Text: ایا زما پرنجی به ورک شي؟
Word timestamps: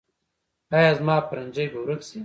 ایا 0.75 0.91
زما 0.97 1.15
پرنجی 1.29 1.65
به 1.73 1.79
ورک 1.83 2.01
شي؟ 2.09 2.19